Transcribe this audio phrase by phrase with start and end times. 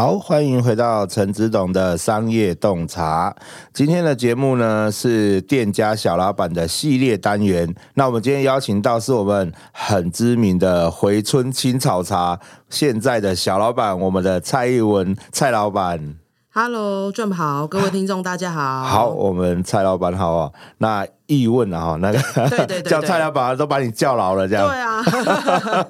[0.00, 3.34] 好，欢迎回到陈子董的商业洞察。
[3.74, 7.74] 今天的节目呢是店家小老板的系列单元。
[7.94, 12.38] 那我们今天邀请到是我们很知名的回春青草茶
[12.70, 16.14] 现在的小老板，我们的蔡艺文蔡老板。
[16.52, 18.84] Hello，Jump 好，各位听众大家好。
[18.84, 20.52] 好，我们蔡老板好啊。
[20.78, 24.68] 那艺文啊，那个对对 叫蔡老板都把你叫老了，这样。
[24.68, 25.88] 对啊。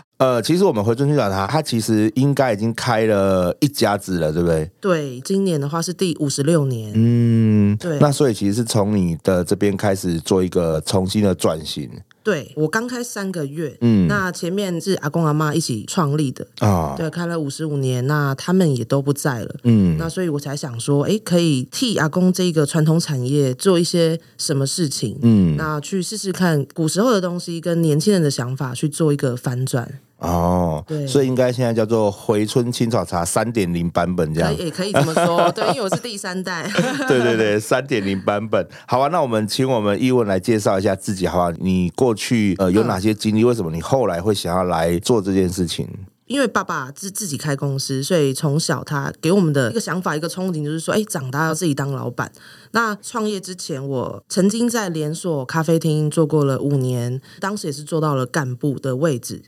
[0.18, 4.70] 呃，其实我们回春去找他，他其实应该已经开了一家子了，对不对？
[4.80, 6.92] 对，今年的话是第五十六年。
[6.94, 7.98] 嗯，对。
[7.98, 11.90] 那所以其实是从你的这边开始做一个重新的转型。
[12.24, 30.00] 对，我刚开三个月，嗯，那前面是阿公阿妈一起创立的啊，对，开了五十五年，那他们也都不在了，嗯，那所以我才想说，哎，可以替阿公这个传统产业做一些什么事情，嗯，那去试试看古时候的东西跟年轻人的想法去做一个反转。
[30.24, 36.70] 哦，对，所以应该现在叫做回春青草茶三点零版本这样，也可以这么说， 对，因为我是第三代，
[37.06, 41.50] 对对对，三点零版本，好啊，那我们请我们易文来介绍一下自己，好不好？
[41.60, 43.44] 你过去呃有哪些经历？
[43.44, 45.88] 为什么你后来会想要来做这件事情？
[46.26, 52.32] 因为爸爸自自己开公司，所以从小他给我们的一个想法、一个憧憬，就是说，哎，长大要自己当老板。
[52.70, 59.42] 那创业之前，我曾经在连锁咖啡厅做过了五年，当时也是做到了干部的位置。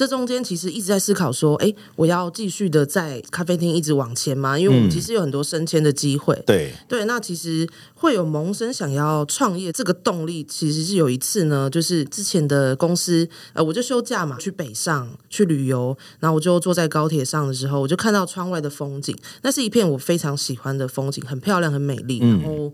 [0.00, 4.58] 这中间其实一直在思考说，哎，我要继续的在咖啡厅一直往前吗？
[4.58, 6.34] 因为我们其实有很多升迁的机会。
[6.46, 22.20] 对对，那其实会有萌生想要创业这个动力，其实是有一次呢，就是之前的公司，呃，我就休假嘛，去北上去旅游，然后我就坐在高铁上的时候，我就看到窗外的风景，那是一片我非常喜欢的风景，很漂亮，很美丽。
[22.20, 22.72] 然后，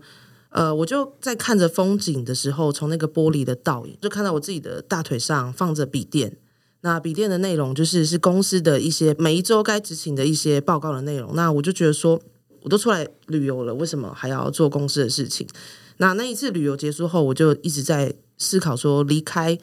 [0.51, 6.37] 呃，我就在看着风景的时候，从那个玻璃的倒影，就看到我自己的大腿上放着笔电。
[6.87, 11.35] 那笔电的内容就是是公司的一些每一周该执行的一些报告的内容。
[11.35, 12.17] 那我就觉得说，
[12.61, 15.45] 我都出来旅游了，为什么还要做公司的事情？
[15.97, 19.59] 那那一次旅游结束后，我就一直在思考说，离开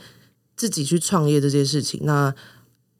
[0.55, 2.01] 自己去创业这件事情。
[2.05, 2.35] 那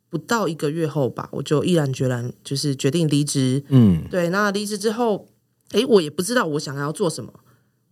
[0.09, 3.63] 不到一个月后吧，我就毅然决然就是决定离职。
[3.69, 4.31] 嗯，对。
[4.31, 5.29] 那离职之后，
[5.73, 7.31] 诶，我也不知道我想要做什么。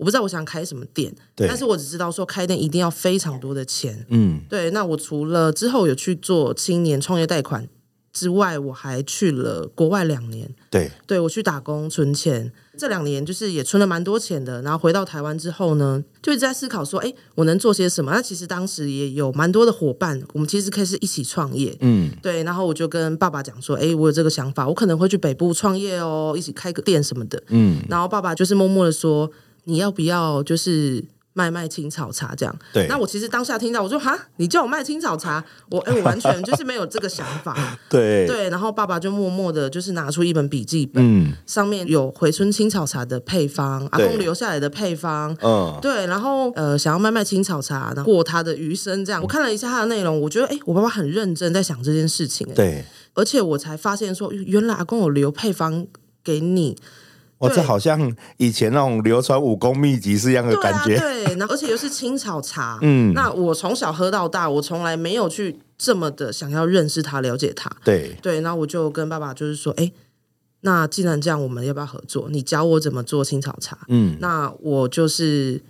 [0.03, 4.69] 我不知道我想开什么店，但是我只知道说开店一定要非常多的钱，嗯，对。
[4.73, 7.69] 那我除了之后有去做青年创业贷款
[8.13, 14.61] 之外，我还去了国外两年，对，对我去打工存钱，这两年就是也存了蛮多钱的。
[14.63, 18.11] 然后回到台湾之后呢，就一直在思考说，哎，我能做些什么？
[18.11, 22.43] 那其实当时也有蛮多的伙伴，我们其实可以是一起创业，嗯，对。
[22.43, 27.81] 然后我就跟爸爸讲说，哎，我有这个想法，我可能会去北部创业哦，一起开个店什么的，嗯。
[27.89, 29.31] 然后爸爸就是默默的说。
[29.65, 32.55] 你要不要就是卖卖青草茶这样？
[32.75, 32.87] 对。
[32.89, 37.57] 那我其实当下听到，我说哈，你叫我卖青草茶，我哎，我完全就是没有这个想法。
[37.89, 38.51] 对对。
[38.51, 46.07] 然后爸爸就默默的，就是拿出一本笔记本，嗯，上面有回春青草茶的配方，阿公留下来的配方，嗯，对。
[46.07, 49.23] 然后呃，想要卖卖青草茶，然后过他的余生这样。
[49.23, 52.47] 我看了一下他的内容，我觉得哎，我爸爸很认真在想这件事情。
[52.55, 52.85] 对。
[53.15, 55.87] 而且我才发现说，原来阿公有留配方
[56.23, 56.77] 给你。
[57.43, 60.97] 哦，这好像以前那种流传武功秘籍是一样的感觉。
[60.97, 62.79] 对，然后而且又是青草茶。
[62.83, 67.69] 嗯，那我从小喝到大，我从来没有去这么的想要认识它、了解它。
[67.83, 69.91] 对对，那我就跟爸爸就是说，哎，
[70.61, 72.29] 那既然这样，我们要不要合作？
[72.31, 73.77] 你教我怎么做青草茶。
[73.89, 75.61] 嗯，那我就是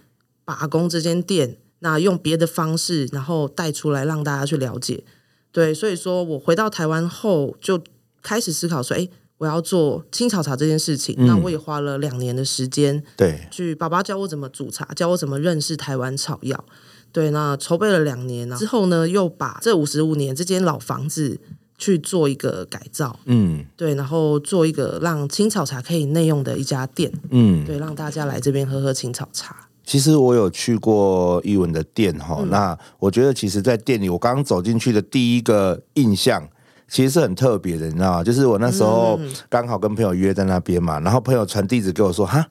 [0.44, 5.02] 把阿公这间店，那用别的方式，然后带出来让大家去了解。
[5.50, 7.82] 对，所以说我回到台湾后，就
[8.20, 9.08] 开始思考说，哎。
[9.42, 16.64] 我要做青草茶这件事情，嗯、那我也花了两年的时间，对，去爸爸教我怎么煮茶，教我怎么认识台湾草药，
[17.10, 21.40] 对，那筹备了两年之后呢，又把这五十五年这间老房子
[21.76, 29.68] 去做一个改造，嗯，对，然后做一个让青草茶可以内用的一家店，嗯，对，让大家来这边喝喝青草茶。
[29.84, 36.48] 其实我有去过艺文的店哈，嗯、那我觉得其实，在店里我刚刚走进去的第一个印象。
[36.92, 38.22] 其实是很特别的，你知道吗？
[38.22, 39.18] 就是我那时候
[39.48, 42.46] 刚好跟朋友约在那边嘛，然后朋友传地址给我说：“哈，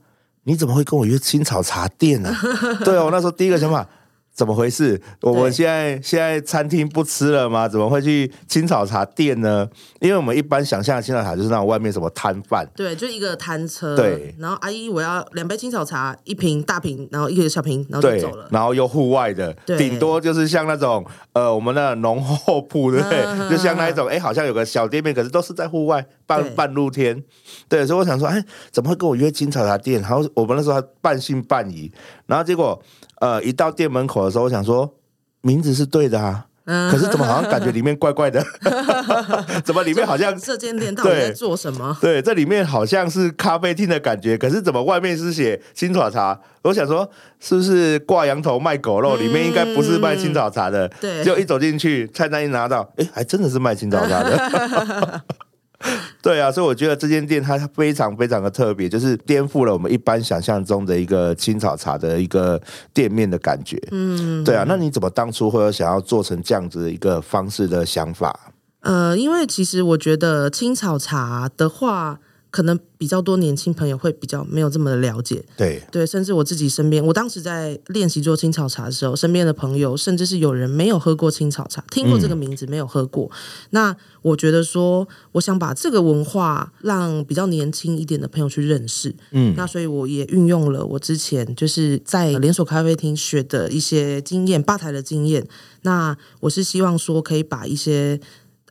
[0.45, 2.33] 你怎么会跟我约青草茶店呢？”
[2.83, 3.87] 对哦，我那时候第一个想法。
[4.41, 4.99] 怎么回事？
[5.21, 7.67] 我们现在现在餐厅不吃了吗？
[7.67, 9.69] 怎么会去青草茶店呢？
[9.99, 14.33] 因为我们一般想象的青草茶就是那种外面什么摊贩，对，就一个摊车，对。
[14.39, 18.47] 然后阿姨，我要两杯青草茶，一瓶大瓶，然后一个小瓶，然后就走了。
[18.49, 23.49] 然后又户外的，对顶多就是像那种呃，我们的农后铺，对不对？
[23.51, 27.23] 就像那一种，哎，好像有个小店面，可是都是在户外，半半露天。
[27.69, 30.01] 对，所以我想说，哎，怎么会跟我约青草茶店？
[30.01, 31.91] 然后我们那时候还半信半疑，
[32.25, 32.81] 然后结果。
[33.21, 34.95] 呃，一到店门口的时候，我想说
[35.41, 36.45] 名字是对的啊，
[36.91, 38.43] 可是怎么好像感觉里面怪怪的？
[39.63, 41.95] 怎么里面好像这间店到底在做什么？
[42.01, 46.39] 对，这里面好像是咖啡厅的感觉，可是怎么外面是写青草茶？
[46.63, 47.09] 我想说，
[47.39, 49.15] 是不是挂羊头卖狗肉？
[49.15, 50.87] 里面应该不是卖青草茶的。
[50.99, 55.23] 对，就一走进去，菜单一拿到，哎，还真的是卖青草茶的。
[56.21, 62.61] 对啊，所以我觉得这间店它非常非常的特别，就是颠覆了我们一般想象中的一个青草茶的一个
[62.93, 63.81] 店面的感觉。
[63.91, 68.51] 嗯，对啊，那你怎么当初会有想要做成这样子的一个方式的想法？
[68.81, 72.19] 呃，因为其实我觉得青草茶的话。
[72.51, 83.25] 可能比较多年轻朋友会比较没有这么的了解，对对，甚至我自己身边，我当时在练习做青草茶的时候，身边的朋友甚至是有人没有喝过青草茶，听过这个名字没有喝过。
[83.31, 83.37] 嗯、
[83.69, 95.47] 那我觉得说，我想把这个文化让比较年轻一点的朋友去认识，嗯，那所以我也运用了我之前就是在连锁咖啡厅学的一些经验，吧台的经验。
[95.83, 98.19] 那我是希望说可以把一些。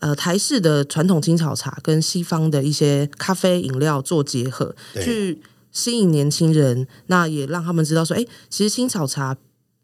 [0.00, 9.36] 呃，台式的传统青草茶跟西方的一些咖啡饮料做结合，去吸引年轻人，那也让他们知道说，哎，其实青草茶，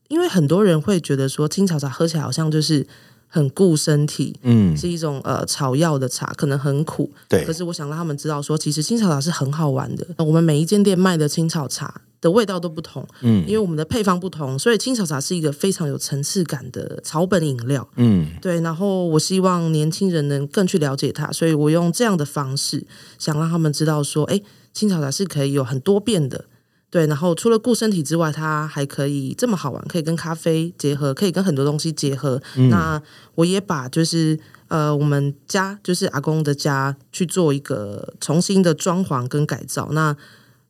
[0.09, 2.87] 因为很多人会觉得说，青草茶喝起来好像就是
[3.29, 7.45] 很顾身体，嗯，是一种呃草药的茶，可能很苦，对。
[7.45, 10.07] 可是我想让他们知道说，其实青草茶是很好玩的。
[10.19, 12.01] 我们每一间店卖的青草茶。
[12.21, 18.61] 的味道都不同，嗯，因为我们的配方不同，所以青草茶是一个非常有层次感的草本饮料，嗯，对。
[18.63, 22.87] 然后我希望年轻人能更去了解它，所以我用这样的方式，
[23.19, 24.41] 想让他们知道说，哎，
[24.73, 26.47] 青草茶是可以有很多变的，
[26.91, 27.07] 对。
[27.07, 32.43] 然后除了顾身体之外，它还可以这么好玩，可以跟咖啡结合，可以跟很多东西结合。
[32.57, 33.01] 嗯，那
[33.35, 40.17] 我也把就是呃，我们家就是阿公的家去做一个重新的装潢跟改造，那。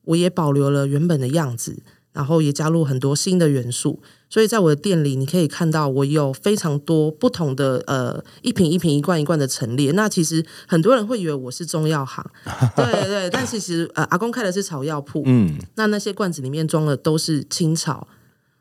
[0.06, 1.82] 我也保留了原本的样子，
[2.12, 4.00] 然后也加入很多新的元素，
[4.31, 9.93] 所以在我的店里，你可以看到我有非常多不同的呃一瓶一瓶一罐一罐的陈列。
[9.93, 12.25] 那其实很多人会以为我是中药行，
[12.75, 18.08] 对对，但其实呃阿公开的是草药铺，嗯，那那些罐子里面装的都是青草。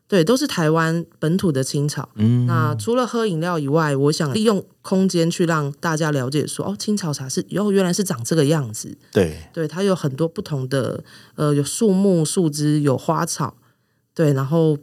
[0.08, 2.08] 对，都是台湾本土的青草。
[2.14, 8.96] 嗯，那除了喝饮料以外，我想利用空间去让大家了解说，哦，青草茶是哦，原来是长这个样子。
[9.12, 11.02] 对，对，它有很多不同的，
[11.34, 13.56] 呃，有树木、树枝，有花草。
[14.14, 14.78] 对，然后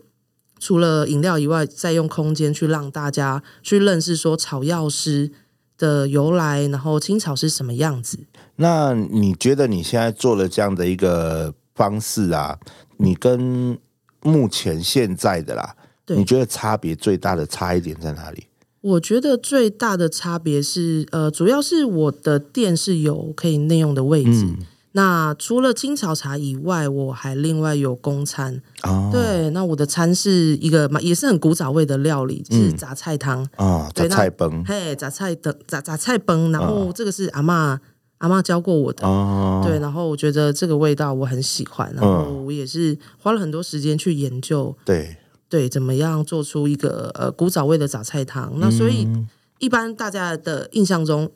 [0.60, 5.32] 除了饮料以外，再用空间去让大家去认识说草药师
[5.78, 8.20] 的由来，然后青草是什么样子。
[8.58, 12.60] 那你觉得你现在做了这样的一个方式啊，
[12.98, 13.80] 你跟
[14.24, 15.76] 目前现在的啦，
[16.08, 18.48] 你觉得差别最大的差一点在哪里？
[18.82, 24.44] 我觉得最大的差别是，呃，主要是我的店是有可以内用的位置。
[24.44, 24.58] 嗯、
[24.92, 28.62] 那除了青草茶以外，我还另外有公餐。
[28.82, 36.52] 哦、对，那我的餐是一个也是很古早味的料理，嗯、是杂菜汤啊，杂、哦、菜崩，嘿，杂菜的杂杂菜崩。
[36.52, 37.80] 然后这个是阿嬷。
[38.24, 45.18] 阿妈教过我的，哦、对，然后我觉得这个味道我很喜欢，然后我也是花了很多时间去研究，对。
[45.50, 48.50] 对，怎么样做出一个呃古早味的杂菜汤。
[48.56, 49.08] 嗯、那所以
[49.60, 51.30] 一般大家的印象中，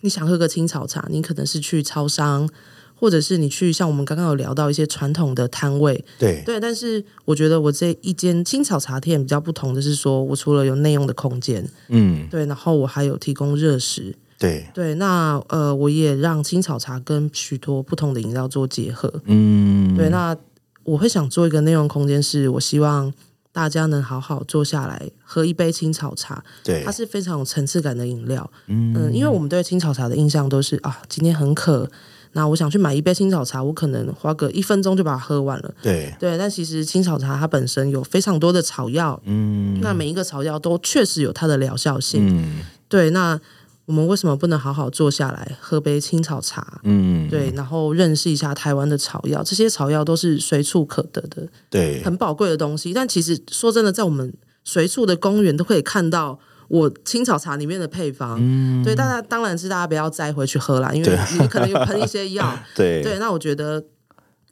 [0.00, 2.48] 你想喝个青草茶，你可能是去超商，
[2.94, 6.42] 或者是你去像我们刚刚有聊到一些传统的摊位，对。
[6.46, 6.58] 对。
[6.58, 14.14] 但是我觉得我这一间青草茶店比较不同的是说，我除了有内用的空间，嗯，对，然后我还有提供热食。
[14.38, 19.12] 对对，那呃，我也让青草茶跟许多不同的饮料做结合。
[19.24, 20.36] 嗯，对，那
[20.84, 23.12] 我会想做一个内容空间，是我希望
[23.52, 26.44] 大家能好好坐下来喝一杯青草茶。
[26.62, 28.48] 对，它是非常有层次感的饮料。
[28.68, 31.90] 嗯嗯，因为我们对青草茶的印象都是啊，今天很渴，
[32.34, 35.74] 那我想去买一杯青草茶，我可能花个一分钟就把它喝完了。
[35.82, 39.20] 对对，但其实青草茶它本身有非常多的草药。
[39.24, 42.24] 嗯，那每一个草药都确实有它的疗效性。
[42.28, 43.40] 嗯，对，那。
[43.88, 46.78] 我们为什么不能好好坐下来喝杯青草茶？
[46.84, 52.92] 嗯，对，然后认识一下台湾的草药，这些草药都是随处可得的，对，很宝贵的东西。
[52.92, 54.30] 但其实说真的，在我们
[54.62, 58.36] 随处的公园都可以看到我青草茶里面的配方。
[58.38, 62.58] 嗯，对，大家当然是大家不要摘回去喝啦，因为你可能有喷一些药。
[62.76, 63.82] 对对，那我觉得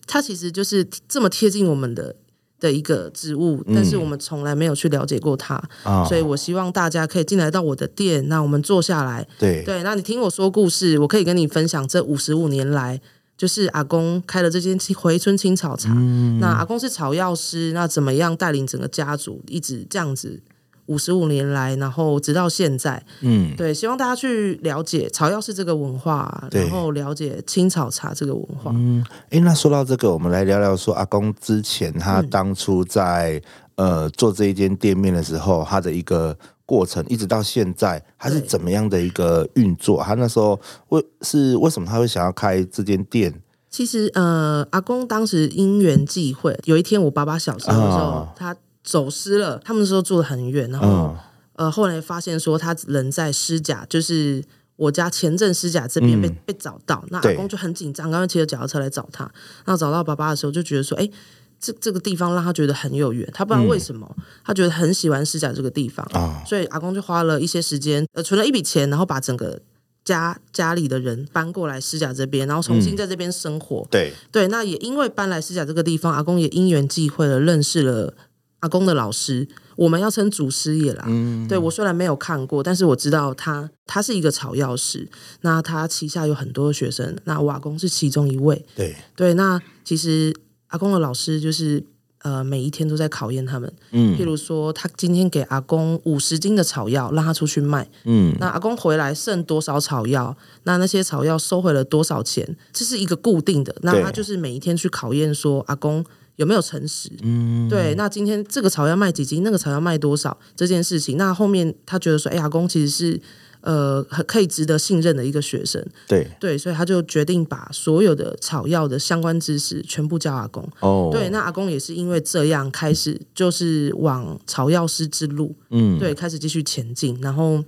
[0.06, 2.16] 它其实就是这么贴近我们的。
[2.58, 13.00] 的一个植物，但是我们从来没有去了解过它，嗯、所以我希望大家可以进来到我的店，那我们坐下来，对对，那你听我说故事，我可以跟你分享这五十五年来，
[13.36, 20.40] 就是阿公开了这间回春青草茶，嗯、那阿公是草药师，那怎么样带领整个家族一直这样子。
[20.86, 28.70] 五十五年来，然后直到现在，嗯，对，希望大家去了解草药是这个文化，然后了解青草茶这个文化。
[28.74, 33.40] 嗯，哎，那说到这个，我们来聊聊说阿公之前他当初在、
[33.76, 40.02] 嗯、呃做这一间店面的时候，他的一个过程，一直到现在，他是怎么样的一个运作？
[40.02, 43.32] 他那时候为是为什么他会想要开这间店？
[43.68, 51.18] 其实呃，阿公当时因缘际会，有一天我爸爸小时候的时候，哦、他走失了，他们那时候住得很远，然后、哦、
[51.56, 54.42] 呃后来发现说他人在施甲，就是。
[54.78, 59.24] 我家前镇施甲这边被、嗯、被找到，那阿公就很紧张，刚刚骑着脚踏车来找他。
[59.64, 61.10] 然后找到爸爸的时候，就觉得说：“哎，
[61.58, 63.26] 这这个地方让他觉得很有缘。
[63.32, 69.58] 他不知道为什么，嗯、他觉得很喜欢施甲这个地方、哦、所以阿公就花了一些时间，呃，存了一笔钱，然后把整个
[70.04, 73.80] 家家里的人搬过来施甲这边，然后重新在这边生活。
[73.84, 78.12] 嗯、对对，那也因为搬来施甲这个地方，阿公也因缘际会的认识了
[78.60, 85.06] 阿公的老师。”我们要称祖师爷啦，嗯、对，我虽然没有看过，但是我知道他他是一个草药师，
[85.42, 88.96] 那他旗下有很多学生，那我阿公是其中一位，对。
[89.14, 90.34] 对，那其实
[90.68, 91.84] 阿公的老师就是
[92.22, 106.02] 呃每一天都在考验他们，嗯，譬如说他今天给阿公五十斤的草药让他出去卖，嗯，那阿公回来剩多少草药，那那些草药收回了多少钱，这是一个固定的，那他就是每一天去考验说阿公。
[106.36, 107.10] 有没有诚实？
[107.22, 107.94] 嗯，对。
[107.96, 113.20] 那今天这个草药卖几斤，那个草药卖多少这件事情，那后面他觉得说，哎，阿公其实是
[113.62, 115.84] 呃很可以值得信任的一个学生。
[116.06, 120.68] 对对，所以他就决定把所有的草药的相关知识全部教阿公。
[120.80, 121.30] 哦，对。
[121.30, 127.64] 那阿公也是因为这样开始就是往草药师之路，嗯，对，开始继续前进，然后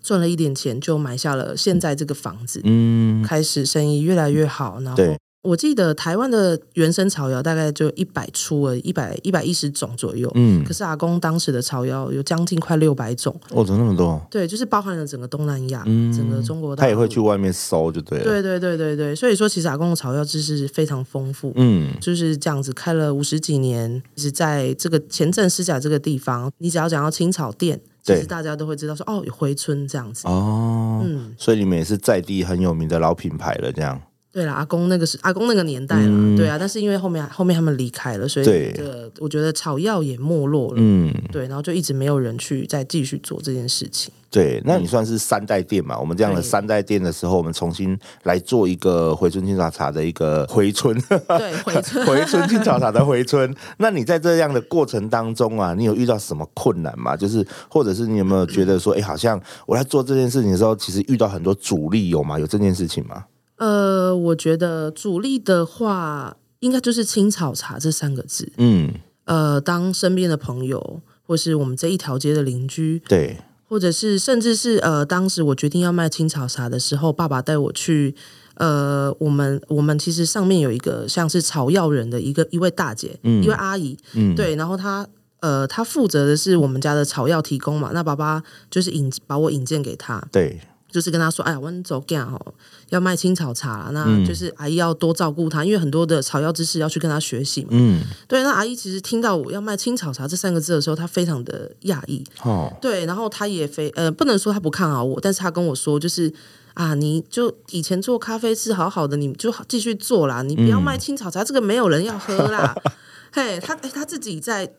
[0.00, 2.60] 赚了一点钱，就买下了现在这个房子。
[2.62, 5.02] 嗯，开始生意越来越好，然后。
[5.42, 10.30] 对我记得台湾的原生草药大概就一百出了，一百一百一十种左右。
[10.34, 13.34] 嗯，可是阿公当时的草药有将近快六百种。
[13.50, 14.20] 哦，怎么那么多？
[14.30, 16.82] 对，就是包含了整个东南亚，嗯、整个中国大。
[16.82, 18.24] 他也会去外面搜，就对了。
[18.24, 21.52] 对对对对对，所以说其实阿公的草药知识非常丰富。
[21.56, 30.28] 嗯，就是这样子开了五十几年，是在这个前镇狮甲这个地方，你只要讲到青草店，其实大家都会知道说哦，有回春这样子。
[30.28, 33.98] 哦，嗯，所以你们也是在地很有名的老品牌了，这样。
[34.32, 44.12] 对了，阿公那个是阿公那个年代了，嗯、对啊，但是因为后面后面他们离开了，所以这个我觉得草药也没落了，嗯，对，然后就一直没有人去再继续做这件事情。
[44.30, 45.96] 对，那你算是三代店嘛？
[45.96, 50.96] 嗯、我们这样的三代店的时候，我们重新来做一个回春青草茶的一个回春，
[51.26, 53.52] 对，回春 回春青草茶的回春。
[53.78, 57.16] 那你在这样的过程当中啊，你有遇到什么困难吗？
[57.16, 62.38] 就是或者是你有没有觉得说，哎、嗯，好像我在做这件事情的时候，其实遇到很多阻力，有吗？
[62.38, 63.24] 有这件事情吗？
[63.60, 68.50] 呃，我觉得主力的话，应该就是青草茶这三个字。
[68.56, 68.90] 嗯，
[69.26, 73.36] 呃，当身边的朋友，或是我们这一条街的邻居，对，
[73.68, 78.14] 或者是甚至是呃，当时我决定要卖青草茶的时候，爸爸带我去，
[78.54, 85.06] 呃，我们我们其实上面有一个像是草药人的一个一位大姐，嗯，一位阿姨，嗯，对，然后她
[85.40, 90.58] 呃，她负责的是我们家的草药提供嘛，那爸爸就是引把我引荐给她，对。
[90.90, 92.54] 就是跟他说：“哎呀，我走干哦，
[92.88, 98.42] 要卖青草茶，那就是阿姨要多照顾他，因为很多的草药知识要去跟他学习嘛。”嗯，对。
[98.42, 102.24] 那阿姨其实听到我要卖青草茶这三个字的时候，她非常的讶异。
[102.42, 103.06] 哦，对。
[103.06, 106.32] 然后她也非呃，不能说她不看好我，但是她跟我说，就是
[106.74, 112.74] 啊，你就以前做咖啡是好好的，你就继续做啦，你不要卖青草茶，嗯、这个没有人要喝啦。
[113.32, 114.74] 嘿，他他自己在，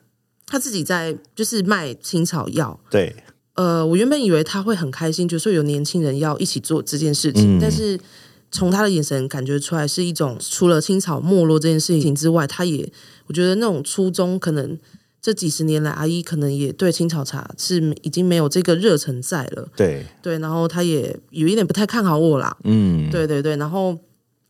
[0.45, 2.77] 他自己在就是卖青草药。
[2.89, 3.15] 对。
[3.61, 7.99] 呃，我原本以为他会很开心，就是说有年轻人要一起做这件事情，嗯、但是
[8.51, 12.91] 从他的眼神感觉出来是一种除了青草没落这件事情之外，他也
[13.27, 14.75] 我觉得那种初衷，可能
[15.21, 19.69] 这几十年来阿姨可能也对青草茶是已经没有这个热忱在了。
[19.75, 22.57] 对对，然后他也有一点不太看好我啦。
[22.63, 23.95] 嗯，对对对，然后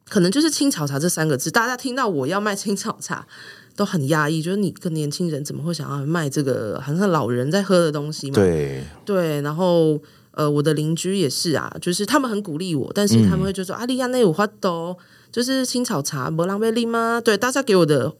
[0.07, 3.27] 可能就是青草茶这三个字，大家听到我要卖青草茶。
[3.75, 8.35] 都很压抑，就是你一个年轻人怎么会想要卖这个好像老人在喝的东西嘛？
[8.35, 9.99] 对对，然后
[10.31, 14.97] 呃，我的邻居也是啊，就是他们很鼓励我，但是他们会就说：“阿利亚内有花豆，
[15.31, 18.13] 就是青草茶，不浪费力吗？”对，大家给我的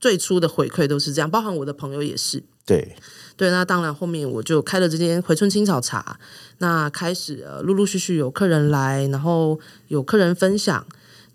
[0.00, 2.42] 最初的回馈都是这样，包含我的朋友也是。
[2.64, 2.96] 对
[3.36, 6.18] 对，那当然后面我就开了这间回春青草茶，
[6.58, 10.86] 那开始呃陆陆续续有客人来，然后有客人分享。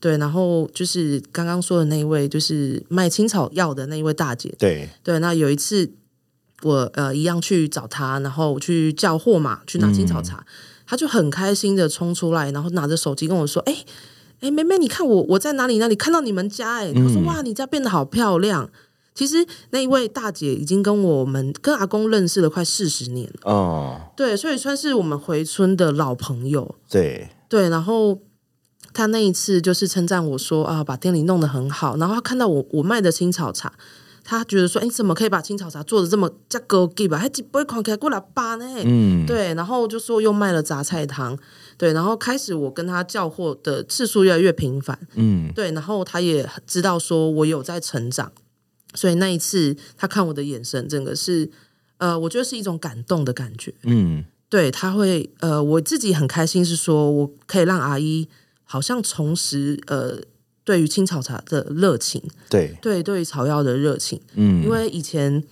[0.04, 4.54] 对，然后就是刚刚说的那一位，就是卖青草药的那一位大姐。
[4.60, 5.90] 对对，那有一次
[6.62, 10.46] 我呃一样去找她，然后去叫货嘛，去拿青草茶，
[10.86, 13.86] 她、嗯、就很开心的冲出来，然后拿着手机跟我说：“哎
[14.42, 16.80] 哎，妹妹，你看我我在哪里哪里看到你们家？
[16.80, 18.70] 哎，她说哇，你家变得好漂亮。”
[19.16, 26.76] 其实那一位大姐已经跟我们跟阿公认识了快四十年哦，对，所以算是我们回村的老朋友。
[26.90, 28.20] 对对，然后。
[28.92, 33.74] 他那一次就是称赞我说啊，把店里弄得很好，然后他看到我我卖的青草茶，
[34.24, 37.18] 他觉得说，哎，怎么可以把青草茶做的这么加高级吧？
[37.18, 38.66] 还几杯看起来过来巴呢？
[38.84, 41.38] 嗯，对，然后就说又卖了杂菜汤，
[41.78, 48.32] 对，然后开始我跟他叫货的次数越来越频繁，嗯，对，然后他也知道说我有在成长，
[48.94, 51.50] 所以那一次他看我的眼神，整个是，
[51.98, 58.30] 呃，我觉得是一种感动的感觉，嗯，对，他会，呃，我自己很开心，是说我可以让阿姨
[58.74, 60.20] 好像重拾，呃。
[60.66, 62.74] 对于青草茶的热情，对。
[62.82, 65.44] 对，对于草药的热情，嗯，因为以前，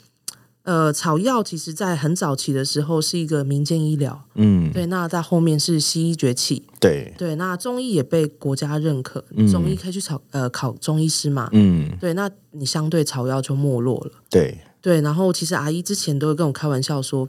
[0.63, 7.13] 呃，草药其实在很早期的时候是一个民间医疗，嗯，对，那在后面是西医崛起，对。
[7.17, 14.59] 对，那中医也被国家认可，中医可以去考呃考中医师嘛，嗯，对，那你相对草药就没落了，对。
[14.79, 17.27] 对，然后其实阿姨之前都会跟我开玩笑说。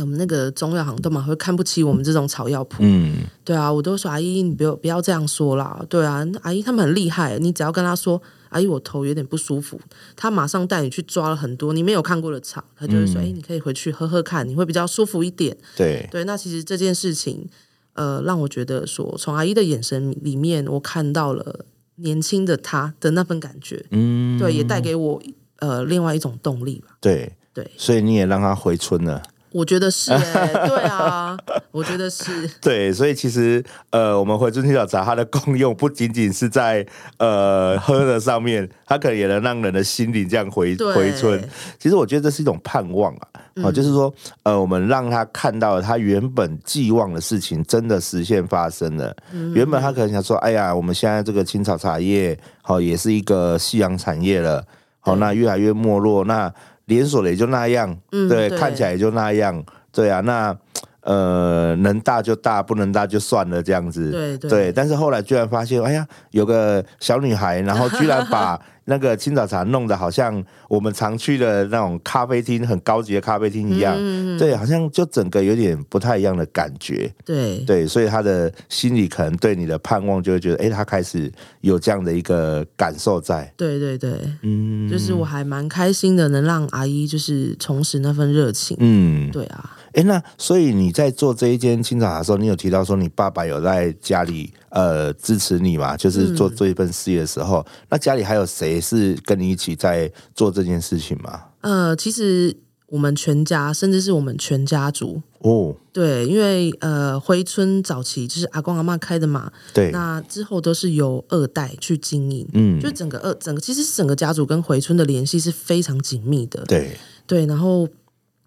[0.00, 3.12] 我们那个中药行都蛮会看不起我们这种草药铺，嗯，
[3.44, 9.78] 对啊，我都说阿姨，你不要不要这样说啦，对啊，阿姨他们很厉害，你只要跟他说，阿姨我头有点不舒服，
[10.16, 16.08] 他马上带你去抓了很多你没有看过的草，他就会说，哎、嗯，你可以回去喝喝看，你会比较舒服一点，对。
[16.10, 17.46] 对，那其实这件事情，
[17.92, 25.22] 呃，让我觉得说，从阿姨的眼神里面，我看到了年轻的她的那份感觉，嗯，对，也带给我
[25.58, 27.30] 呃另外一种动力吧，对。
[27.54, 29.22] 对，所以你也让他回春了。
[29.52, 31.36] 我觉得是哎、欸， 对啊，
[31.70, 32.48] 我觉得是。
[32.60, 36.86] 对，所以其实呃，我们回春青草茶它的功用不仅仅是在
[37.18, 41.42] 呃喝的上面，它可能也能让人的心灵这样回回春。
[41.78, 49.14] 其实我觉得这是一种盼望啊，哦、嗯，就是说呃，我们让他看到他原本寄望的事情真的实现发生了。
[49.32, 54.64] 嗯、原本他可能想说，哎呀，我们现在这个青草茶叶好、哦、也是一个夕阳产业了，
[55.00, 56.52] 好、哦，那越来越没落，那。
[56.86, 60.56] 连锁的也就那样，嗯、对，对，看起来也就那样，对啊，那
[61.02, 64.72] 呃，能大就大，不能大就算了，这样子，对对，对。
[64.72, 68.60] 但是后来居然发现，哎呀，有个小女孩，然后居然把。
[68.84, 77.58] 那个青草茶弄得好像我们常去的那种咖啡厅，很高级的咖啡厅一样，嗯，对，好像就整个有点不太一样的感觉，对。
[77.60, 89.76] 对，所以他的心里可能对你的盼望就会觉得，哎，他开始有这样的一个感受在，对对对，嗯，就是我还蛮开心的，能让阿姨就是重拾那份热情，嗯，对啊。
[89.94, 95.96] 哎，那所以你在做这一间青草茶的时候，你有提到说你爸爸有在家里呃支持你嘛？
[95.96, 101.42] 就是做这一份事业的时候，嗯，那家里还有谁是跟你一起在做这件事情吗？
[101.60, 117.86] 呃，其实我们全家，甚至是我们全家族哦，对，因为呃回村早期就是阿公阿妈开的嘛，对，那之后都是由二代去经营，嗯，就整个二整个其实整个家族跟回村的联系是非常紧密的，对对，然后。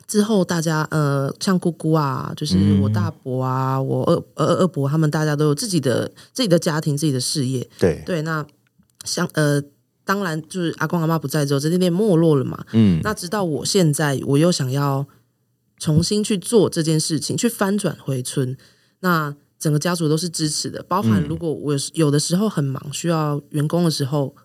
[0.08, 4.04] 之后，大家呃，像姑姑啊，就是我大伯啊，嗯、我
[4.36, 7.68] 二二二伯，他们大家都有自己的自己的家庭、自己的事业。
[7.80, 8.46] 对对，那
[9.04, 9.62] 像呃，
[10.04, 12.64] 当然就是阿公阿妈不在之后，这店店没落了嘛。
[12.74, 13.02] 嗯。
[13.04, 15.06] 那直到我现在，我又想要
[15.80, 18.56] 重新去做这件事情，去翻转回春。
[19.00, 24.36] 那整个家族都是支持的，包含如果我有的时候很忙，需要员工的时候。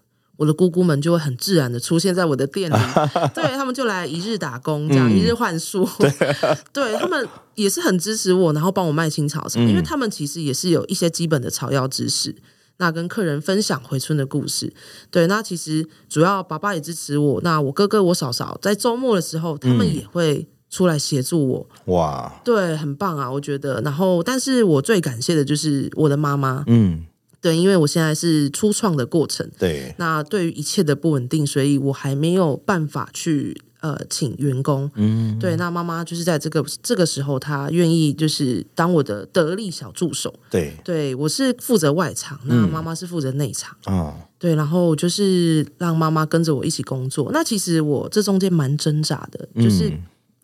[0.40, 2.74] 我的姑姑们就会很自然的出现在我的店里，
[3.36, 6.10] 对，他们就来一日打工，这样、嗯、一日换宿，对，
[6.72, 12.34] 对他们也是很支持我，然后帮我卖青草茶，因为他们其实也是有一些基本的草药知识，
[12.78, 14.72] 那跟客人分享回春的故事，
[15.10, 27.04] 对，那其实主要爸爸也支持我，那我哥哥我嫂嫂在周末的时候，他们也会出来协助我，哇，对，很棒啊，我觉得，然后，但是我最感谢的就是我的妈妈，嗯。
[27.40, 47.30] 对，因为我现在是初创的过程，对，那对于一切的不稳定，所以我还没有办法去呃请员工，嗯，对，那妈妈就是在这个这个时候，她愿意就是当我的得力小助手，对，对我是负责外场，那妈妈是负责内场，啊、嗯，对，然后就是让妈妈跟着我一起工作。
[47.32, 49.90] 那其实我这中间蛮挣扎的，就是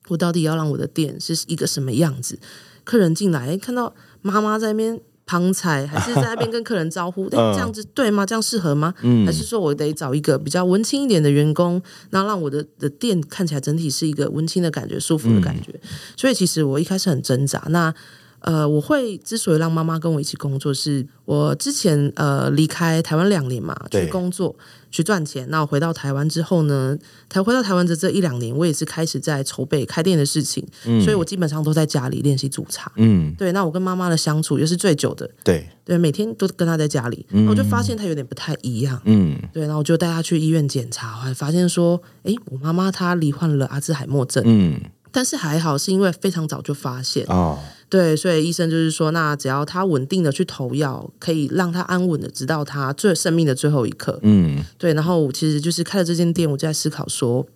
[0.09, 2.39] 我到底要让我的店是一个什么样子？
[2.85, 4.99] 客人进来看到妈妈在那边。
[5.27, 7.27] 旁采还是在那边跟客人招呼？
[7.35, 8.25] 哎，这样子对吗？
[8.25, 8.95] 这样适合吗？
[9.27, 15.79] 还是说我得找一个比较文青一点的员工，那让我的的店看起来整体是一个温馨的感觉、舒服的感觉？
[16.17, 17.63] 所以其实我一开始很挣扎。
[17.71, 17.93] 那
[18.41, 24.55] 呃，我会之所以让妈妈跟我一起工作，是我之前呃离开台湾两年嘛，去工作
[24.91, 25.49] 去赚钱。
[25.51, 26.97] 那我回到台湾之后呢，
[27.29, 32.93] 才回到台湾的这一两年，我也是开始在筹备开店的事情，嗯，所以我基本上都在家里练习煮茶。
[32.97, 33.51] 嗯，对。
[33.53, 39.01] 那我跟妈妈的相处又是最久的，对对，每天都跟她在家里，嗯，我就发现她有点不太一样。
[39.07, 39.63] 嗯，对。
[39.63, 44.43] 然后我就带她去医院检查，我还发现说，哎，我妈妈她罹患了阿兹海默症。
[44.47, 44.81] 嗯。
[45.17, 54.19] 但是还好是因为非常早就发现哦，对，所以医生就是说，那只要他稳定的去投药，可以让他安稳的直到他最生命的最后一刻。
[54.21, 57.47] 嗯，对，然后我其实就是开了这间店，我就在思考说，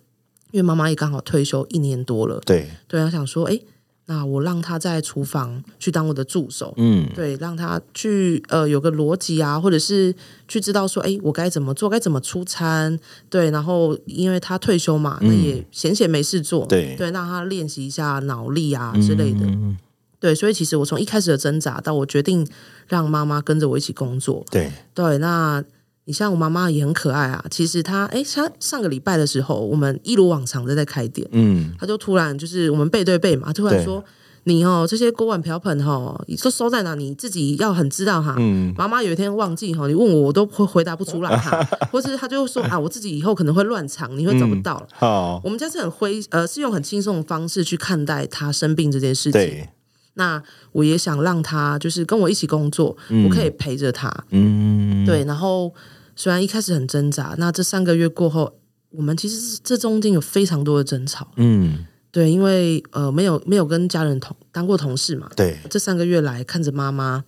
[0.49, 3.59] 因为妈妈也刚好退休一年多了，对，对，我想说，哎。
[4.07, 10.13] 那我让他在厨房去当我的助手，嗯，对，让他去呃有个逻辑啊，或者是
[10.47, 19.77] 去知道说，哎，我该怎么做，该怎么出餐，对，然后因为他退休嘛，那也闲闲没事做，对，对，让他练习一下脑力啊之类的，嗯，
[20.19, 22.45] 对，所以其实我从一开始的挣扎到我决定
[22.87, 25.63] 让妈妈跟着我一起工作，对，对，那。
[26.11, 34.03] 你像我妈妈也很可爱啊，其实她哎，她上个礼拜的时候，我们一如往常的在开店，嗯，她就突然就是我们背对背嘛，突然说
[34.43, 36.95] 你哦这些锅碗瓢盆哦，你都收在哪？
[36.95, 38.35] 你自己要很知道哈。
[38.39, 44.87] 嗯，妈妈有一天忘记哈，你问我我都会回答不出来哈， 或是她就说啊，我自己以后可能会乱藏，你会找不到了。
[44.91, 49.31] 好，我们家是很灰呃，是用很轻松的方式去看待她生病这件事情。
[49.31, 49.69] 对，
[50.15, 50.43] 那
[50.73, 54.11] 我也想让她就是跟我一起工作，我可以陪着她。
[54.31, 55.73] 嗯，对，然后。
[56.15, 58.53] 虽然一开始很挣扎，那这三个月过后，
[58.91, 61.31] 我们其实这中间有非常多的争吵。
[61.37, 65.29] 嗯，对，因为呃，没有没有跟家人同当过同事嘛。
[65.35, 67.23] 对，这三个月来看着妈妈，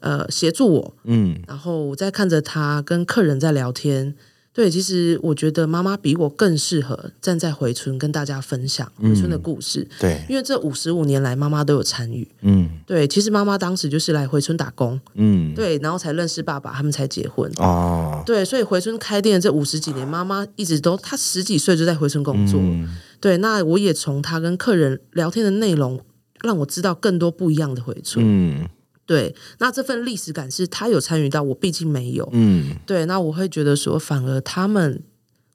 [0.00, 0.94] 呃，协助我。
[1.04, 4.14] 嗯，然后我在看着她跟客人在聊天。
[4.54, 9.80] 对，其实我觉得妈妈比我更适合站在回春跟大家分享回春的故事。
[9.80, 12.28] 嗯、对，因为这五十五年来，妈妈都有参与。
[12.42, 15.00] 嗯，对，其实妈妈当时就是来回春打工。
[15.14, 17.50] 嗯，对，然后才认识爸爸，他们才结婚。
[17.56, 22.60] 哦，对，所以回春开店的这五十几年，妈妈一直都，她十几岁就在回春工作。
[22.60, 25.98] 嗯、对，那我也从她跟客人聊天的内容，
[26.42, 28.22] 让我知道更多不一样的回春。
[28.22, 28.68] 嗯。
[29.04, 32.28] 对，那这份历史感是他有参与到，我毕竟没有。
[32.32, 35.02] 嗯，对，那我会觉得说，反而他们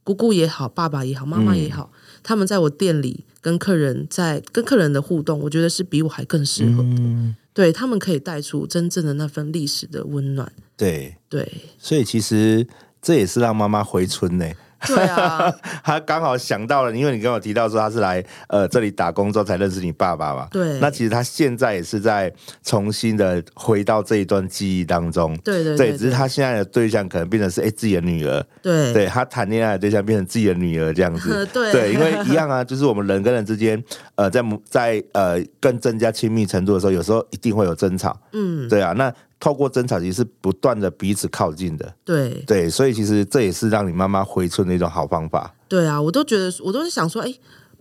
[0.03, 6.89] 姑姑也好，爸爸也好，妈妈也好，嗯、他们在我店里跟客人在跟客人的互动，我觉得是比我还更适合的。
[6.99, 10.51] 嗯、对，他们可以带出真正的那份历史的温暖。
[10.75, 12.67] 对对，所以其实
[13.01, 14.45] 这也是让妈妈回春呢。
[14.85, 15.51] 对啊，
[15.83, 20.47] 他刚好想到了，因为你跟我提到说他是来呃这里打工之后才认识你爸爸嘛。
[20.51, 22.31] 对，那其实他现在也是在
[22.63, 25.35] 重新的回到这一段记忆当中。
[25.43, 28.45] 对对对，对，只是他现在的对象可能变成是哎自己的女儿。
[28.61, 31.45] 对，对他谈恋爱的对象变成自己的女儿这样子。
[31.53, 33.81] 对对，因为一样啊，就是我们人跟人之间
[34.15, 38.19] 呃在在呃更增加亲密程度的时候，有时候一定会有争吵。
[38.33, 39.13] 嗯，对啊，那。
[39.39, 41.93] 透过争吵，其实是不断的彼此靠近的。
[42.03, 45.53] 对对，所以其实这也是让你妈妈回春的一种好方法。
[45.67, 47.33] 对啊，我都觉得，我都是想说，哎，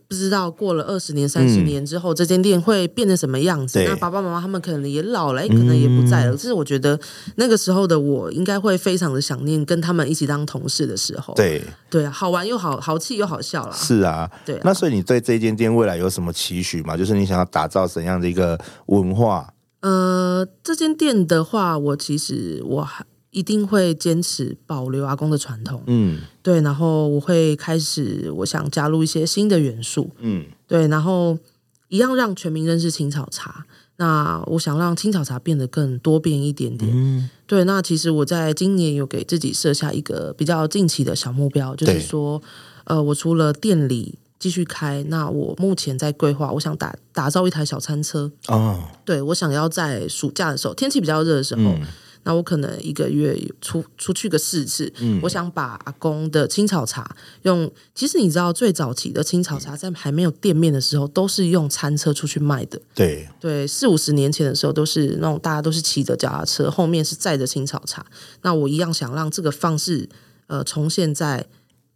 [0.09, 3.83] 不知道过了二十年、三十年之后，嗯、这间店会变成什么样子？
[3.89, 6.33] 那爸爸妈妈他们可能也老了，可能也不在了。
[6.33, 6.99] 嗯、这是我觉得
[7.37, 11.33] 那个时候的我，应该会非常的想念跟他们一起当同事的时候。
[11.35, 13.73] 对对啊，好玩又好，好气又好笑啦。
[13.75, 14.61] 是啊，对啊。
[14.65, 16.97] 那所以你对这间店未来有什么期许吗？
[16.97, 19.49] 就是你想要打造怎样的一个文化？
[19.81, 31.39] 呃，这间店的话，我其实我还一定会坚持保留阿公的传统，嗯，对，然后我会开始，我想加入一些新的元素，嗯，对，然后
[31.89, 33.67] 一样让全民认识青草茶。
[33.99, 37.65] 那我想让青草茶变得更多变一点点，嗯，对。
[37.65, 42.43] 那其实我在今年有给自己设下一个比较近期的小目标，就是说，
[42.85, 44.19] 呃，我除了店里。
[44.39, 48.85] 继续开，那我目前在规划，我想打打造一台小餐车哦。
[49.05, 51.83] 对，我想要在暑假的时候，天气比较热的时候，嗯、
[52.25, 54.93] 那我可能一个月出出去个四次。
[54.99, 62.79] 嗯，我想把阿公的青草茶用，其实你知道，最早期的青草茶在还没有店面的时候，都是用餐车出去卖的。
[62.95, 68.05] 对对，四五十年前的时候，都是那种大家都是骑着脚踏车，后面是载着青草茶。
[68.43, 70.07] 那我一样想让这个方式
[70.47, 71.47] 呃重现在。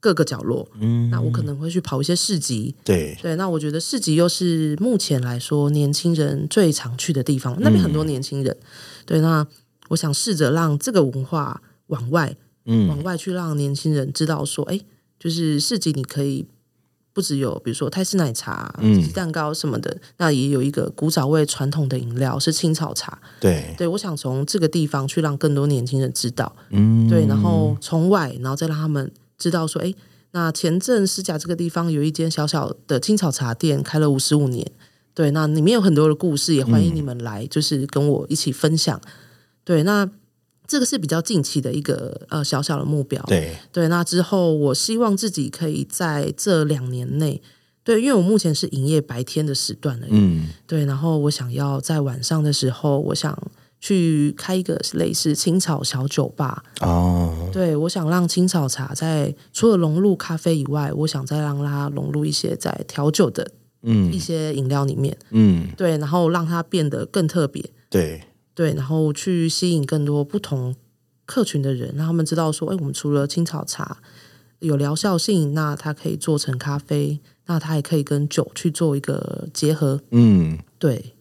[0.01, 3.15] 各个角落，嗯，那我可能会去跑一些市集，对。
[3.21, 8.67] 对，那我觉得市集又是目前来说年轻人最常去的地方，那边很多年轻人，嗯、
[9.05, 9.47] 对，那
[9.91, 12.35] 我想试着让这个文化往外，
[12.65, 14.81] 嗯，往外去让年轻人知道说，哎，
[15.19, 16.47] 就是市集你可以
[17.13, 29.13] 不只有比如说泰式奶茶、鸡蛋糕什么的，嗯、那也有一个古早味传统的饮料是青草茶，对，对我想从这个地方去让更多年轻人知道，嗯，对，然后从外，然后再让他们。
[29.41, 29.93] 知道说，哎，
[30.33, 34.71] 那前镇狮甲这个地方有一间小小的青草茶店，开了五十五年。
[35.15, 39.01] 对，那里面有很多的故事，也欢迎你们来，嗯、就是跟我一起分享。
[39.65, 40.09] 对，那
[40.69, 43.21] 这个是比较近期的一个呃小小的目标。
[43.27, 47.43] 对对，那之后我希望自己可以在这两年内，
[47.83, 50.13] 对，因为我目前是营业白天的时段而已。
[50.13, 53.37] 嗯，对，然后我想要在晚上的时候，我想。
[53.81, 56.63] 去开一个类似青草小酒吧。
[56.81, 63.51] 哦，对，我想让青草茶在除了融入咖啡以外，我想再让它融入一些在调酒的
[63.83, 68.23] 嗯，一些饮料里面，嗯，对，然后让它变得更特别，对。
[68.53, 70.75] 对，然后去吸引更多不同
[71.25, 73.97] 客群的人，让他们知道说，哎，我们除了青草茶
[74.59, 81.15] 有疗效性，那它可以做成咖啡，那它也可以跟酒去做一个结合，嗯，对，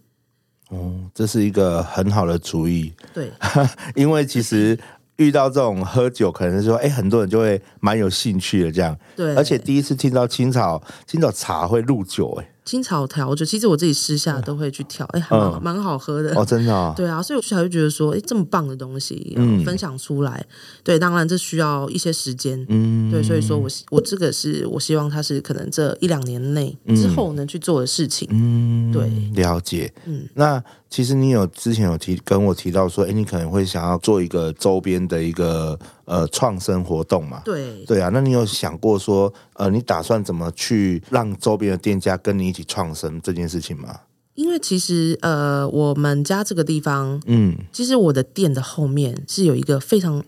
[0.70, 3.32] 哦，这是一个很好的主意，对，
[3.96, 4.80] 因为其实。
[5.20, 8.98] 遇到这种喝酒，可能是说，哎，很多人就会蛮有兴趣的这样。
[9.18, 12.50] 对，而且第一次听到青草青草茶会入酒，哎。
[12.70, 16.36] 青草调酒，其实我自己私下都会去调，哎、欸，蛮蛮好喝的。
[16.36, 20.46] 哦，真的、哦， 对啊，所以我才会觉得说，哎、欸，这么棒的东西，嗯，分享出来，
[20.84, 35.80] 对，当然这需要一些时间，嗯，对，所以说我我这个是我希望它是可能这一两年内之后能去做的事情，嗯，对，了解，嗯，那其实你有之前有提跟我提到说，哎、欸，你可能会想要做一个周边的一个。
[36.10, 43.95] 呃，创生活动嘛，对对啊，那你有想过说，呃，你打算怎么去让周边的店家跟你一起创生这件事情吗？
[44.34, 50.23] 因为其实呃，我们家这个地方，嗯，其实我的店的后面是有一个非常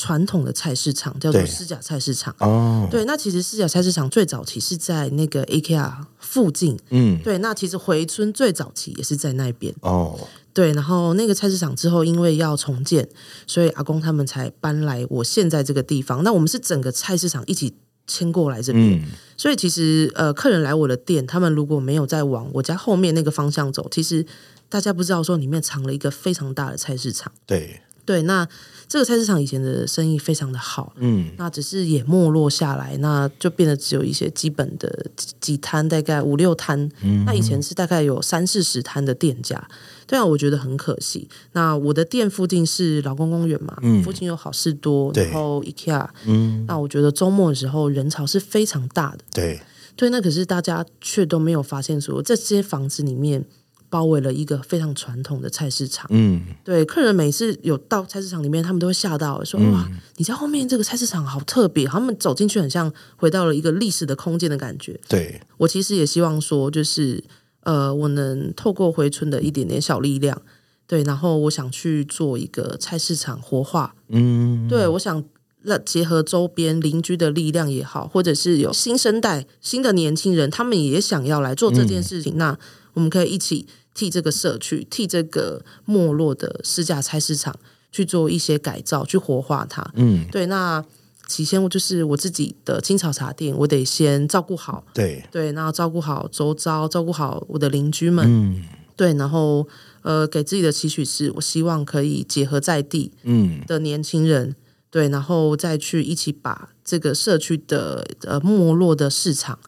[0.00, 2.34] 传统的菜市场，叫做狮甲菜市场。
[2.38, 9.74] 哦，对，那其实狮甲菜市场最早期是在那个 IKEA 附近，嗯，对，那其实回村最早期也是在那边。
[9.82, 10.18] 哦。
[10.54, 13.06] 对，然后那个菜市场之后，因为要重建，
[13.46, 16.24] 所以阿公他们才搬来我现在这个地方。
[16.24, 17.74] 那我们是整个菜市场一起
[18.06, 19.04] 迁过来这边，嗯、
[19.36, 24.24] 所以其实呃，客人来我的店，他们如果没有再往我家后面那个方向走，其实
[24.68, 27.30] 大家不知道说里面藏了一个非常大的菜市场。
[27.46, 28.48] 对对，那。
[28.90, 35.06] 这个菜市场以前的生意非常的好，嗯，那只是也没落下来，那就变得只有一些基本的
[35.38, 39.64] 几摊，大概五六摊，嗯，那以前是大概有三四十摊的店家，
[40.08, 41.28] 对啊，我觉得很可惜。
[41.52, 49.60] 那我的店附近是劳工公园嘛，嗯，附近有好事多，然后 IKEA，嗯，那我觉得周末的时候人潮是非常大的，对，
[49.94, 53.44] 对，那可是大家却都没有发现说这些房子里面。
[53.90, 64.98] 包围了一个非常传统的菜市场，嗯，对，客人每次有到菜市场里面，他们都会吓到，说哇，嗯、你在后面这个菜市场好特别，他们走进去很像回到了一个历史的空间的感觉。
[65.08, 67.22] 对，我其实也希望说，就是
[67.64, 70.40] 呃，我能透过回春的一点点小力量，
[70.86, 75.24] 对，然后我想去做一个菜市场活化，嗯，对，我想
[75.62, 82.58] 让结合周边邻居的力量也好，或者是有新生代新的年轻人，他们也想要来做这件事情，嗯、那
[82.94, 83.66] 我们可以一起。
[83.94, 87.54] 替这个社区，替这个没落的市价菜市场
[87.90, 89.90] 去做一些改造，去活化它。
[89.94, 90.46] 嗯，对。
[90.46, 90.84] 那
[91.26, 94.84] 起先我就是我自己的青草茶店，我得先照顾好。
[94.94, 98.24] 对对，然后照顾好周遭，照顾好我的邻居们。
[98.26, 98.64] 嗯，
[98.96, 99.12] 对。
[99.14, 99.66] 然后
[100.02, 104.56] 呃，给自己的期许是，我希望可以结合在地嗯的年轻人，嗯、
[104.90, 109.58] 对，然后再去一起把这个社区的呃没落的市场。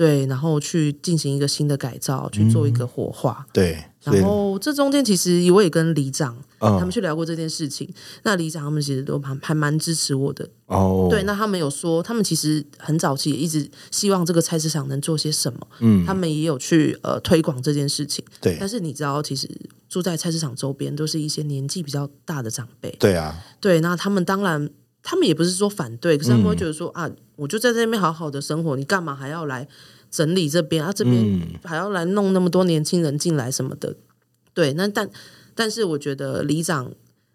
[0.00, 3.44] 对，然后去进行一个新的改造，去做一个火化。
[3.48, 7.86] 嗯、对，然后这中间其实我也跟里长、嗯、他们去聊过这件事情。
[8.22, 10.48] 那里长他们其实都还还蛮支持我的。
[10.64, 15.68] 哦，对，那他们有说，他们其实很早期也一直希望这个菜市场能做些什么。
[15.80, 18.24] 嗯，他们也有去呃推广这件事情。
[18.40, 19.46] 对，但是你知道，其实
[19.86, 22.90] 住在菜市场周边都是一些年纪比较大的长辈。
[22.98, 24.70] 对啊，对，那他们当然。
[25.02, 29.66] 他们也不是说反对，可是他们会觉得说、嗯、啊，我就在这边好好的生活，你干嘛还要来
[30.10, 30.92] 整理这边啊？
[30.92, 33.96] 这边还要来弄那么多年轻人进来什么的？
[34.52, 35.08] 对，那但
[35.54, 36.92] 但是我觉得里长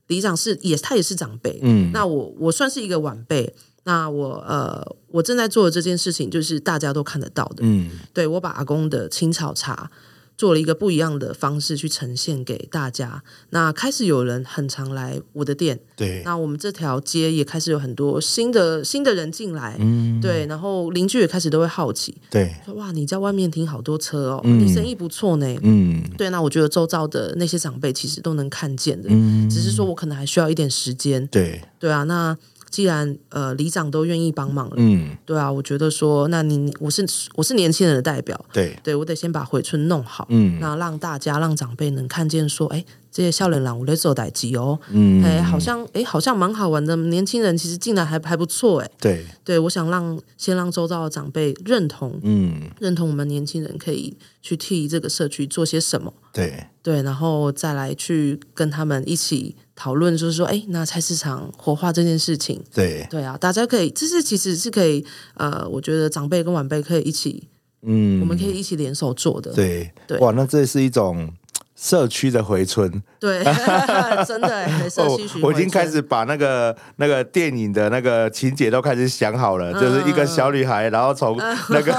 [0.08, 9.90] 里长是也他也是长辈，嗯，那我我算是一个晚辈，那我呃我正在做的这件事情就是大家都看得到的，嗯，对，我把阿公的青草茶。
[10.38, 13.24] 做了一个不一样的方式去呈现给大家。
[13.52, 16.22] 那开始有人很常来我的店，对。
[16.26, 20.46] 那我们这条街也开始有很多新的新的人进来，嗯，对。
[20.48, 26.30] 然后邻居也开始都会好奇，对，说哇，你在外面停好多车哦，嗯、你生意不错呢，嗯，对。
[26.30, 32.38] 那我觉得周遭的那些长辈其实都能看见的，嗯，只是说我可能还需要一点时间，对，对啊，那。
[32.76, 42.84] 既然呃里长都愿意帮忙了，嗯，对啊，我觉得说，那你我是我是年轻人的代表，对，对我得先把回春弄好，嗯，那让大家让长辈能看见说，哎，
[43.16, 59.56] 这些笑脸郎我在做代志哦，嗯，哎，好像哎好像蛮好玩的，年轻人其实进来还还不错，哎，对，对我想让先让周遭的长辈认同，嗯，认同我们年轻人可以去替这个社区做些什么，对，对，然后再来去跟他们一起。
[59.78, 63.06] 讨论就是说，哎，那菜市场活化这件事情，对。
[63.10, 67.50] 对啊，大家可以，这是其实是可以，呃，我觉得长辈跟晚辈可以一起，
[67.82, 69.92] 嗯，我们可以一起联手做的，对。
[70.08, 71.30] 对，哇，那这是一种
[71.76, 73.44] 社区的回春，对，
[74.26, 81.38] 真的社区巡回、哦、我已经开始把那个那个电影的那个情节都开始想好了，嗯、就是一个小女孩，然后从
[81.70, 81.92] 那个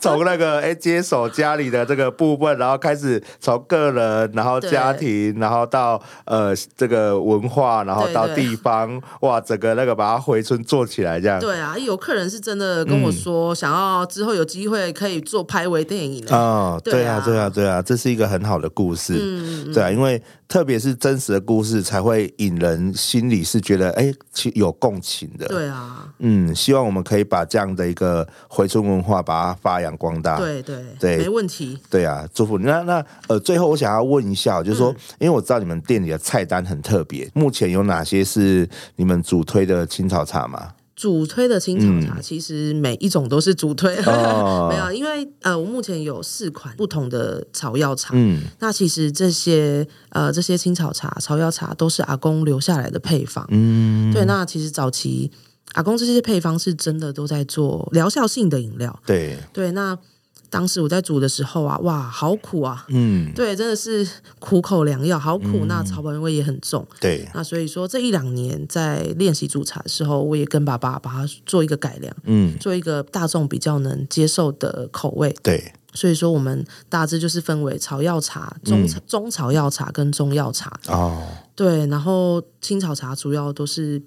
[0.00, 9.28] 从、嗯、那个 哎、欸、接手家里的这个部分，然后开始从个人，然后家庭，然后到呃这个文化，然后到地方，对对。
[9.28, 11.40] 哇，整个那个把它回春做起来这样。
[11.40, 16.36] 对啊，有客人是真的跟我说，嗯、想要之后有机会可以做拍微电影的。
[16.36, 18.91] 哦，对啊，对啊，对啊，这是一个很好的故事。
[18.92, 25.48] 故事，嗯、对啊，因为特别是真实的故事才会引人心里是觉得哎，其有共情的。
[25.48, 30.36] 对啊，嗯，希望我们可以把这样的一个回春文化把它发扬光大。
[30.36, 31.78] 对对对，没问题。
[31.88, 32.66] 对啊，祝福你。
[32.66, 40.68] 那那呃，最后我想要问一下，就是说，嗯、因为我知道你们店里的菜单很特别，目前有哪些是你们主推的青草茶吗？
[40.94, 55.30] 主推的青草茶，其实每一种都是主推，嗯、 没有，因为呃，我目前有四款不同的草药茶，嗯，那其实这些呃这些青草茶、草药茶都是阿公留下来的配方，嗯，对，那其实早期
[55.72, 59.98] 阿公这些配方是真的都在做疗效性的饮料，对，对，那。
[60.52, 62.84] 当时我在煮的时候啊，哇，好苦啊！
[62.90, 64.06] 嗯，对，真的是
[64.38, 65.60] 苦口良药，好苦。
[65.62, 66.86] 嗯、那草本味也很重。
[67.00, 75.34] 对，那所以说这一两年在练习煮茶的时候，我也跟爸爸把它做一个改良，嗯，做一个大众比较能接受的口味。
[75.42, 80.78] 对，所以说我们大致就是分为草药茶、中、嗯、中草药茶跟中药茶。
[80.88, 84.02] 哦，对，然后青草茶主要都是。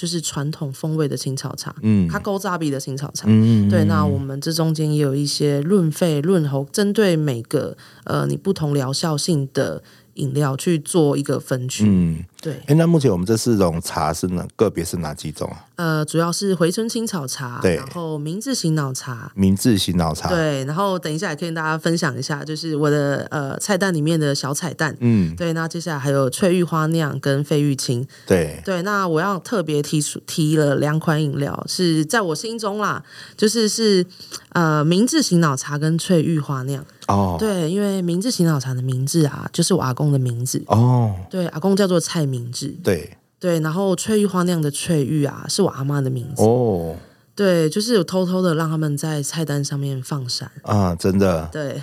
[0.00, 3.84] 就是传统风味的青草茶，嗯，它勾扎比的青草茶，嗯，对。
[3.84, 9.82] 那我们这中间也有一些润肺润喉，针对每个呃你不同疗效性的。
[10.14, 12.54] 饮料去做一个分区，嗯，对。
[12.66, 15.64] 哎，那目前我们这四种茶是哪个别是哪几种啊？
[15.76, 20.64] 呃，主要是回春青草茶，对，然后明治醒脑茶，明治醒脑茶，对。
[20.64, 25.52] 然后等一下也可以跟大家分享一下，就是我的呃菜单里面的小彩蛋，嗯，对。
[25.52, 28.82] 那接下来还有翠玉花酿跟费玉清，对对。
[28.82, 33.02] 那我要特别提出提了两款饮料，是在我心中啦，
[33.36, 34.04] 就是是
[34.50, 36.84] 呃明治醒脑茶跟翠玉花酿。
[37.10, 41.14] 哦，对，因为明治醒脑茶的名字啊，就是我阿公的名字哦。
[41.30, 42.68] 对，阿公叫做蔡明治。
[42.82, 46.96] 对对，然后翠玉花酿的翠玉啊，是我阿妈的名字哦。
[47.34, 51.48] 对，就是有偷偷的让他们在菜单上面放闪啊，真的。
[51.50, 51.80] 对，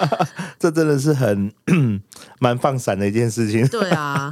[0.58, 1.50] 这真的是很
[2.38, 3.66] 蛮放闪的一件事情。
[3.68, 4.30] 对啊。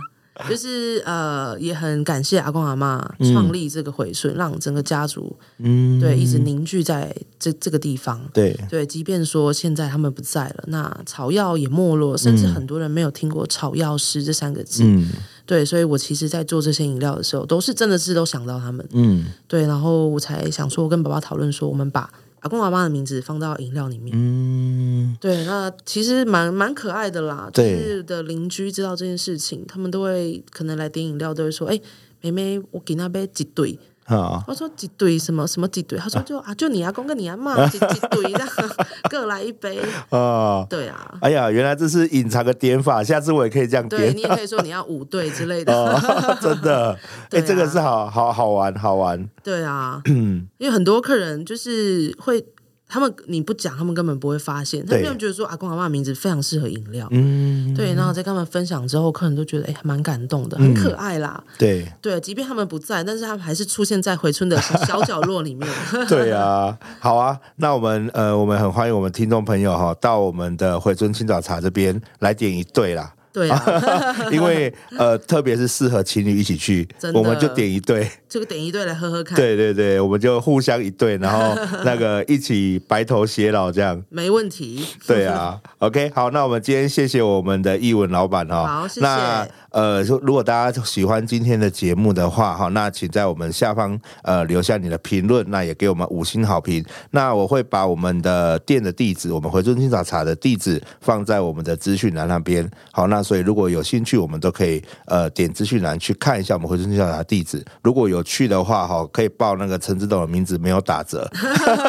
[0.49, 8.21] 就是呃，也很感谢阿公阿妈创立这个回顺，嗯、让整个家族嗯，对，一直凝聚在这这个地方。
[8.33, 14.83] 对对，即便说现在他们不在了，那草药也没落，甚至很多人没有听过草药师这三个字。
[14.85, 15.09] 嗯，
[15.47, 18.87] 对，所以我其实，在做这些饮料的时候，都是真的是都想到他们。
[18.93, 22.09] 嗯，对，然后我才想说，我跟爸爸讨论说，我们把。
[22.41, 27.51] 阿公阿妈的名字放到饮料里面，嗯，对，那其实蛮蛮可爱的啦。
[27.53, 31.83] 就是的邻居知道这件事情，他们都会可能来点饮料，都会说：“哎、欸，
[32.21, 33.79] 妹妹，我给那杯几对。”
[34.17, 34.43] 啊！
[34.47, 35.99] 我说几对什么什么几对？
[35.99, 38.49] 他说就啊，就你阿公跟你阿妈 几几对这样，
[39.11, 39.79] 各来一杯
[40.11, 40.67] 啊。
[40.69, 41.15] 对啊。
[41.21, 44.01] 哎呀，原来这是隐藏的点法，下次我也可以这样点。
[44.01, 45.73] 对，你也可以说你要五对之类的。
[45.75, 46.93] 哦、真的，
[47.31, 49.29] 哎、欸，这个是好好好玩好玩。
[49.43, 52.45] 对啊，因为很多客人就是会。
[52.89, 54.85] 他们你不讲，他们根本不会发现。
[54.87, 57.93] 他们觉得说阿公阿妈的名字非常适合饮料，嗯，对。
[57.95, 61.45] 然后在跟他们分享之后，客人都觉得哎，蛮感动的，很可爱啦。
[61.59, 65.69] 对对，即便他们不在，但是他们还是出现在回春的小角落里面。
[66.09, 73.13] 对啊，好啊，那我们呃，我们很欢迎我们听众朋友哈，到我们的回春青草茶这边来点一对啦。
[73.33, 73.63] 对啊，
[74.33, 79.37] 因为呃，特别是适合情侣一起去，我们就点一对，这个点一对来喝喝看。
[79.37, 84.03] 对对对，我们就互相一对，然后那个一起白头偕老这样。
[84.09, 84.85] 没问题。
[85.07, 88.67] 对啊， OK，好，那我们今天谢谢我们的译文老板哈。
[88.67, 89.07] 好，谢谢。
[89.07, 96.85] 那呃，如果大家喜欢今天的节目的话哈，那请在我们下方呃留下你的评论，那也给我们五星好评。
[97.11, 102.69] 那我会把我们的店的地址，我们回春清早茶的地址放在我们的资讯栏那边。
[102.91, 107.65] 好，那所以如果有兴趣，我们都可以呃点资讯栏去看一下我们回春青草茶的地址。
[107.83, 111.29] 如果有去的话哈，可以报那个陈志董的名字，没有打折，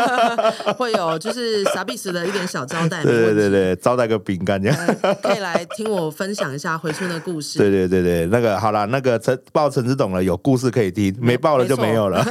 [0.77, 3.03] 会有就是傻逼时的一点小招待。
[3.03, 4.77] 对对对对，招待个饼干这样，
[5.21, 7.57] 可以来听我分享一下回春的故事。
[7.59, 12.25] 对对对对，那个好了，那个陈报陈志董了，有故事可以听，没报了就没有了，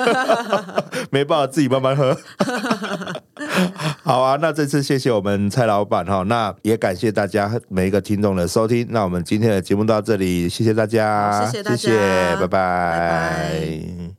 [1.11, 2.16] 没 报了自己慢慢喝。
[4.02, 12.48] 好啊，那这次谢谢我们蔡老板哈，那也感谢大家每一个听众的收听，那我们今天的节目到这里，谢谢大家，谢谢大家，谢谢，拜拜。
[12.48, 14.18] 拜拜。